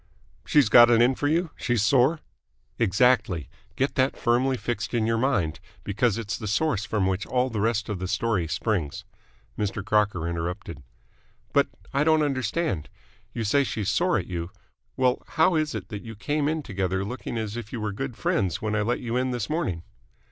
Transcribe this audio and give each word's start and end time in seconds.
"She's 0.47 0.67
got 0.67 0.89
it 0.89 0.99
in 0.99 1.13
for 1.13 1.27
you? 1.27 1.51
She's 1.55 1.83
sore?" 1.83 2.21
"Exactly. 2.79 3.47
Get 3.75 3.93
that 3.93 4.17
firmly 4.17 4.57
fixed 4.57 4.95
in 4.95 5.05
your 5.05 5.19
mind, 5.19 5.59
because 5.83 6.17
it's 6.17 6.39
the 6.39 6.47
source 6.47 6.85
from 6.85 7.05
which 7.05 7.27
all 7.27 7.51
the 7.51 7.61
rest 7.61 7.87
of 7.87 7.99
the 7.99 8.07
story 8.07 8.47
springs." 8.47 9.03
Mr. 9.59 9.85
Crocker 9.85 10.27
interrupted. 10.27 10.81
"But 11.53 11.67
I 11.93 12.03
don't 12.03 12.23
understand. 12.23 12.89
You 13.35 13.43
say 13.43 13.63
she's 13.63 13.89
sore 13.89 14.17
at 14.17 14.25
you. 14.25 14.49
Well, 14.97 15.21
how 15.37 15.53
is 15.53 15.75
it 15.75 15.89
that 15.89 16.01
you 16.01 16.15
came 16.15 16.47
in 16.47 16.63
together 16.63 17.05
looking 17.05 17.37
as 17.37 17.55
if 17.55 17.71
you 17.71 17.79
were 17.79 17.93
good 17.93 18.15
friends 18.17 18.59
when 18.59 18.73
I 18.73 18.81
let 18.81 19.01
you 19.01 19.15
in 19.17 19.29
this 19.29 19.51
morning?" 19.51 19.83